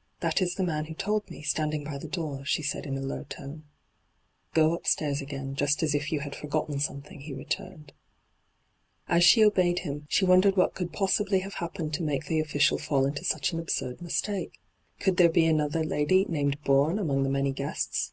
'That 0.22 0.42
is 0.42 0.56
the 0.56 0.64
man 0.64 0.86
who 0.86 0.94
told 0.94 1.30
me, 1.30 1.40
standing 1.40 1.86
hy 1.86 1.98
the 1.98 2.08
door,' 2.08 2.44
she 2.44 2.64
said 2.64 2.84
in 2.84 2.98
a 2.98 3.00
low 3.00 3.22
tone.' 3.22 3.62
Go 4.52 4.76
upstaii^ 4.76 5.22
again, 5.22 5.54
just 5.54 5.84
as 5.84 5.94
if 5.94 6.10
you 6.10 6.18
had 6.18 6.34
forgotten 6.34 6.80
something,' 6.80 7.20
he 7.20 7.32
returned. 7.32 7.92
As 9.06 9.22
she 9.22 9.44
obeyed 9.44 9.78
him, 9.86 10.06
she 10.08 10.24
wondered 10.24 10.56
what 10.56 10.74
could 10.74 10.92
possibly 10.92 11.38
have 11.46 11.54
happened 11.62 11.94
to 11.94 12.02
make 12.02 12.24
the 12.26 12.40
official 12.40 12.78
fall 12.78 13.06
into 13.06 13.22
such 13.22 13.52
an 13.52 13.60
absurd 13.60 14.02
mistake. 14.02 14.58
Could 14.98 15.16
there 15.16 15.30
be 15.30 15.46
another 15.46 15.84
lady 15.84 16.26
named 16.28 16.60
Bourne 16.64 16.98
among 16.98 17.22
the 17.22 17.30
many 17.30 17.52
guests 17.52 18.12